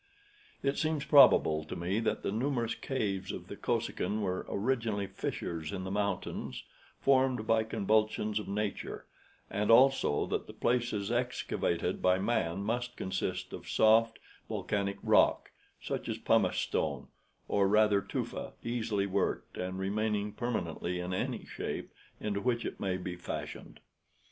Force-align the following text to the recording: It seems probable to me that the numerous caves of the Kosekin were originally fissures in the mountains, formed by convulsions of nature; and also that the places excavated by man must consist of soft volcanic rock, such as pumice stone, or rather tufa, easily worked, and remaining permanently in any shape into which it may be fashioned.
It 0.63 0.79
seems 0.79 1.05
probable 1.05 1.63
to 1.63 1.75
me 1.75 1.99
that 1.99 2.23
the 2.23 2.31
numerous 2.31 2.73
caves 2.73 3.31
of 3.31 3.45
the 3.49 3.55
Kosekin 3.55 4.21
were 4.23 4.47
originally 4.49 5.05
fissures 5.05 5.71
in 5.71 5.83
the 5.83 5.91
mountains, 5.91 6.63
formed 6.99 7.45
by 7.45 7.63
convulsions 7.63 8.39
of 8.39 8.47
nature; 8.47 9.05
and 9.47 9.69
also 9.69 10.25
that 10.25 10.47
the 10.47 10.53
places 10.53 11.11
excavated 11.11 12.01
by 12.01 12.17
man 12.17 12.63
must 12.63 12.95
consist 12.97 13.53
of 13.53 13.69
soft 13.69 14.17
volcanic 14.49 14.97
rock, 15.03 15.51
such 15.79 16.09
as 16.09 16.17
pumice 16.17 16.57
stone, 16.57 17.09
or 17.47 17.67
rather 17.67 18.01
tufa, 18.01 18.53
easily 18.63 19.05
worked, 19.05 19.55
and 19.55 19.77
remaining 19.77 20.31
permanently 20.31 20.99
in 20.99 21.13
any 21.13 21.45
shape 21.45 21.93
into 22.19 22.41
which 22.41 22.65
it 22.65 22.79
may 22.79 22.97
be 22.97 23.15
fashioned. 23.15 23.79